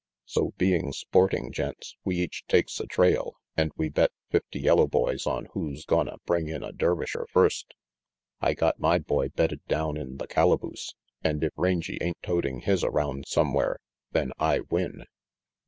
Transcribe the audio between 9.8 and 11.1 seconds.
in the calaboose,